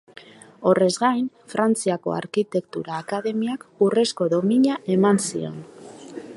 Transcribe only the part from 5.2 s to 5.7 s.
zion.